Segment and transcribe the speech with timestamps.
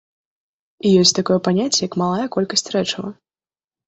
[0.85, 3.13] І ёсць такое паняцце, як малая колькасць рэчыва.